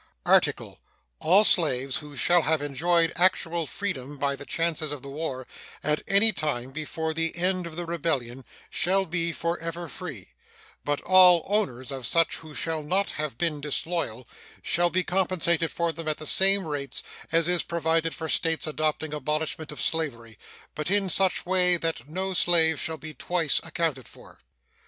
ART. 0.25 0.47
All 1.19 1.43
slaves 1.43 1.97
who 1.97 2.15
shall 2.17 2.41
have 2.41 2.59
enjoyed 2.59 3.13
actual 3.15 3.67
freedom 3.67 4.17
by 4.17 4.35
the 4.35 4.47
chances 4.47 4.91
of 4.91 5.03
the 5.03 5.09
war 5.11 5.45
at 5.83 6.01
any 6.07 6.31
time 6.31 6.71
before 6.71 7.13
the 7.13 7.37
end 7.37 7.67
of 7.67 7.75
the 7.75 7.85
rebellion 7.85 8.43
shall 8.71 9.05
be 9.05 9.31
forever 9.31 9.87
free; 9.87 10.29
but 10.83 11.01
all 11.01 11.45
owners 11.45 11.91
of 11.91 12.07
such 12.07 12.37
who 12.37 12.55
shall 12.55 12.81
not 12.81 13.11
have 13.11 13.37
been 13.37 13.61
disloyal 13.61 14.27
shall 14.63 14.89
be 14.89 15.03
compensated 15.03 15.71
for 15.71 15.91
them 15.91 16.07
at 16.07 16.17
the 16.17 16.25
same 16.25 16.65
rates 16.65 17.03
as 17.31 17.47
is 17.47 17.61
provided 17.61 18.15
for 18.15 18.27
States 18.27 18.65
adopting 18.65 19.13
abolishment 19.13 19.71
of 19.71 19.79
slavery, 19.79 20.35
but 20.73 20.89
in 20.89 21.11
such 21.11 21.45
way 21.45 21.77
that 21.77 22.09
no 22.09 22.33
slave 22.33 22.79
shall 22.79 22.97
be 22.97 23.13
twice 23.13 23.61
accounted 23.63 24.07
for. 24.07 24.39